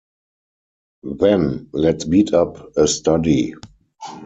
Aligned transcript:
Then 1.03 1.69
let's 1.73 2.05
beat 2.05 2.33
up 2.33 2.75
a 2.75 2.87
study. 2.87 3.53